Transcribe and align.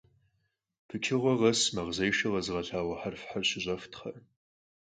Pıçığue 0.87 1.33
khes 1.39 1.61
makhzêşşe 1.75 2.27
khezığelhağue 2.33 2.95
herfxer 3.01 3.43
şış'eftxhe! 3.49 4.13